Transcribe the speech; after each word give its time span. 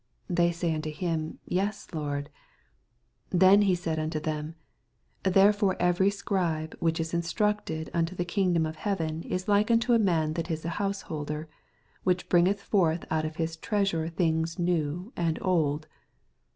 They 0.27 0.49
0ay 0.49 0.73
unto 0.73 0.91
him^ 0.91 1.37
Yea, 1.45 1.69
Lord. 1.93 2.31
52 3.29 3.37
Then 3.37 3.59
Baid 3.59 3.65
he 3.67 3.89
anto 3.91 4.19
thorn, 4.19 4.55
There 5.21 5.53
fore 5.53 5.75
every 5.79 6.09
Scribe 6.09 6.75
which 6.79 6.99
U 6.99 7.05
instructed 7.13 7.91
anto 7.93 8.15
the 8.15 8.25
kingdom 8.25 8.65
of 8.65 8.77
heaven 8.77 9.21
is 9.21 9.47
like 9.47 9.67
nnto 9.67 9.93
a 9.93 9.99
man 9.99 10.33
wiai 10.33 10.49
ia 10.49 10.57
an 10.63 10.71
hoaseholder, 10.79 11.47
which 12.03 12.29
bringeth 12.29 12.63
forth 12.63 13.05
out 13.11 13.25
of 13.25 13.35
his 13.35 13.55
trea 13.55 13.85
sure 13.85 14.09
things 14.09 14.57
new 14.57 15.13
and 15.15 15.37
old. 15.43 15.85